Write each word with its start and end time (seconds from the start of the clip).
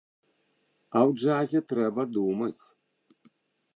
А 0.95 1.01
ў 1.09 1.11
джазе 1.19 1.59
трэба 1.73 2.01
думаць! 2.17 2.59